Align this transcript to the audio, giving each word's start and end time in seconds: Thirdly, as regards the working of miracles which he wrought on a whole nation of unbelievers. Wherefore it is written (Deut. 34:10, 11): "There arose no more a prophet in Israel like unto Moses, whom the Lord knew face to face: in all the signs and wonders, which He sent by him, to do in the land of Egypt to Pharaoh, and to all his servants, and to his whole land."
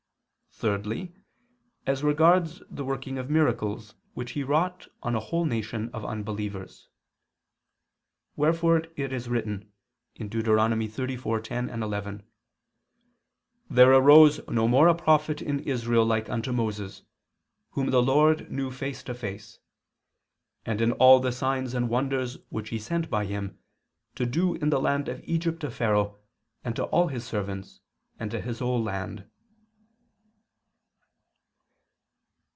Thirdly, 0.53 1.15
as 1.87 2.03
regards 2.03 2.61
the 2.69 2.85
working 2.85 3.17
of 3.17 3.31
miracles 3.31 3.95
which 4.13 4.33
he 4.33 4.43
wrought 4.43 4.87
on 5.01 5.15
a 5.15 5.19
whole 5.19 5.43
nation 5.45 5.89
of 5.91 6.05
unbelievers. 6.05 6.87
Wherefore 8.35 8.83
it 8.95 9.11
is 9.11 9.27
written 9.27 9.71
(Deut. 10.19 10.29
34:10, 10.43 11.81
11): 11.81 12.23
"There 13.71 13.91
arose 13.91 14.47
no 14.47 14.67
more 14.67 14.87
a 14.87 14.93
prophet 14.93 15.41
in 15.41 15.61
Israel 15.61 16.05
like 16.05 16.29
unto 16.29 16.51
Moses, 16.51 17.01
whom 17.71 17.89
the 17.89 18.03
Lord 18.03 18.51
knew 18.51 18.69
face 18.69 19.01
to 19.03 19.15
face: 19.15 19.57
in 20.63 20.91
all 20.91 21.19
the 21.19 21.31
signs 21.31 21.73
and 21.73 21.89
wonders, 21.89 22.37
which 22.49 22.69
He 22.69 22.77
sent 22.77 23.09
by 23.09 23.25
him, 23.25 23.57
to 24.13 24.27
do 24.27 24.53
in 24.53 24.69
the 24.69 24.81
land 24.81 25.09
of 25.09 25.23
Egypt 25.23 25.59
to 25.61 25.71
Pharaoh, 25.71 26.19
and 26.63 26.75
to 26.75 26.83
all 26.83 27.07
his 27.07 27.25
servants, 27.25 27.81
and 28.19 28.29
to 28.29 28.39
his 28.39 28.59
whole 28.59 28.83
land." 28.83 29.27